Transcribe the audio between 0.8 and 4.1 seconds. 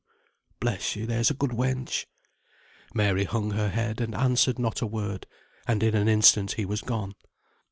you, there's a good wench." Mary hung her head